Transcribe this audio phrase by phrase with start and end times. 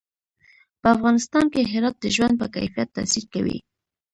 [0.81, 3.57] په افغانستان کې هرات د ژوند په کیفیت تاثیر کوي.